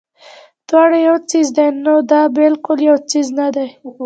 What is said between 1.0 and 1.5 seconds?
يو څيز